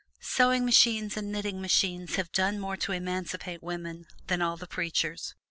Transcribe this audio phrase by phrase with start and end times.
[0.19, 5.35] Sewing machines and knitting machines have done more to emancipate women than all the preachers.